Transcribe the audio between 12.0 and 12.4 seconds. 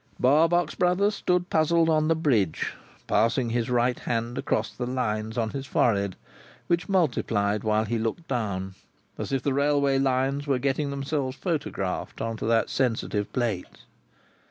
on